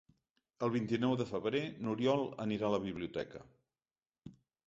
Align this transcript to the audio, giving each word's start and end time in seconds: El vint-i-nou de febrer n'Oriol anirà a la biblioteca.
El 0.67 0.71
vint-i-nou 0.75 1.11
de 1.19 1.27
febrer 1.31 1.61
n'Oriol 1.85 2.25
anirà 2.47 2.67
a 2.69 2.73
la 2.79 2.81
biblioteca. 2.87 3.45